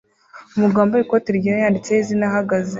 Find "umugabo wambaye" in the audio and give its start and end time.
0.55-1.01